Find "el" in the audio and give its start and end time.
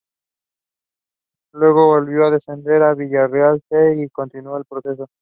2.81-2.95, 4.57-4.65